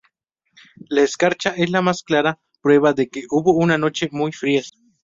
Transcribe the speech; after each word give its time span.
La 0.89 1.03
escarcha 1.03 1.51
es 1.55 1.69
la 1.69 1.83
más 1.83 2.01
clara 2.01 2.39
prueba 2.61 2.93
de 2.93 3.07
que 3.07 3.25
hubo 3.29 3.53
una 3.55 3.77
noche 3.77 4.09
muy 4.11 4.31
frías. 4.31 4.71